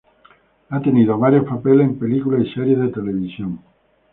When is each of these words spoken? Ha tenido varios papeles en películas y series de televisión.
Ha 0.69 0.79
tenido 0.81 1.15
varios 1.19 1.45
papeles 1.45 1.87
en 1.87 1.99
películas 1.99 2.47
y 2.47 2.51
series 2.55 2.79
de 2.79 2.87
televisión. 2.87 3.59